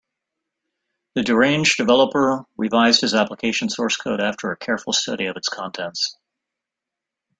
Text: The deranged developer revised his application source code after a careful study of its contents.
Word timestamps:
The 1.13 1.21
deranged 1.21 1.77
developer 1.77 2.43
revised 2.57 3.01
his 3.01 3.13
application 3.13 3.69
source 3.69 3.97
code 3.97 4.19
after 4.19 4.51
a 4.51 4.57
careful 4.57 4.93
study 4.93 5.27
of 5.27 5.37
its 5.37 5.47
contents. 5.47 6.17